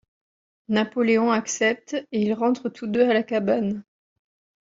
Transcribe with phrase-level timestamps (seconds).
[0.69, 3.83] Napoléon accepte et ils rentrent tous deux à la cabane.